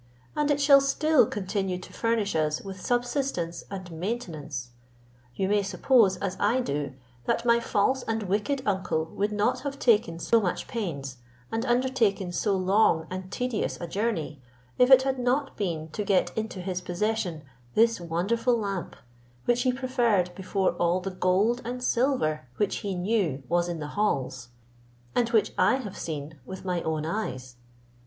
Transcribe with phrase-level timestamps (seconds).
[0.35, 4.71] and it shall still continue to furnish us with subsistence and maintenance.
[5.35, 9.77] You may suppose as I do, that my false and wicked uncle would not have
[9.77, 11.17] taken so much pains,
[11.51, 14.41] and undertaken so long and tedious a journey,
[14.79, 17.43] if it had not been to get into his possession
[17.75, 18.95] this wonderful lamp,
[19.45, 23.89] which he preferred before all the gold and silver which he knew was in the
[23.89, 24.47] halls,
[25.13, 27.57] and which I have seen with my own eyes.